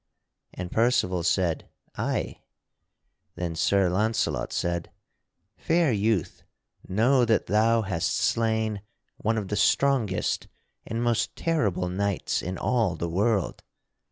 And 0.55 0.71
Percival 0.71 1.21
said: 1.21 1.69
"Ay." 1.95 2.41
Then 3.35 3.55
Sir 3.55 3.87
Launcelot 3.87 4.51
said: 4.51 4.89
"Fair 5.57 5.91
youth, 5.91 6.41
know 6.87 7.23
that 7.23 7.45
thou 7.45 7.83
hast 7.83 8.15
slain 8.17 8.81
one 9.17 9.37
of 9.37 9.49
the 9.49 9.55
strongest 9.55 10.47
and 10.87 11.03
most 11.03 11.35
terrible 11.35 11.87
knights 11.87 12.41
in 12.41 12.57
all 12.57 12.95
the 12.95 13.07
world. 13.11 13.61